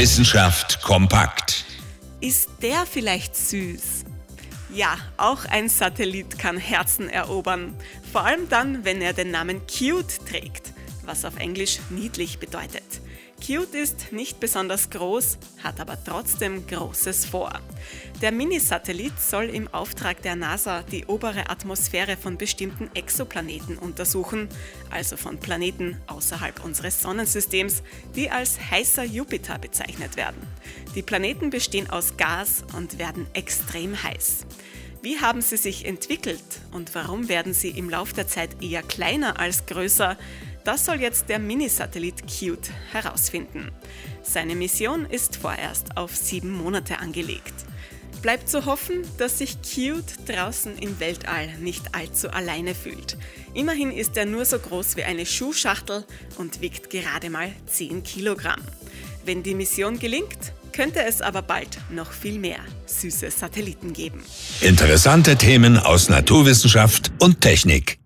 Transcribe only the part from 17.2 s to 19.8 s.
vor. Der Minisatellit soll im